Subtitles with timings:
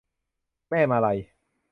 [0.69, 1.19] แม่มาลัย